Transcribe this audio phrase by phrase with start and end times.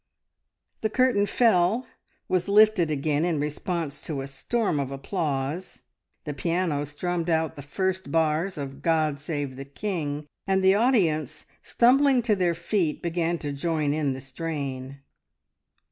[0.81, 1.85] The curtain fell,
[2.27, 5.83] was lifted again in response to a storm of applause,
[6.23, 11.45] the piano strummed out the first bars of "God Save the King," and the audience,
[11.61, 15.01] stumbling to their feet, began to join in the strain.